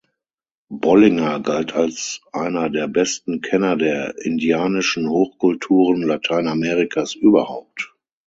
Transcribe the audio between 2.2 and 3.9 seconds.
einer der besten Kenner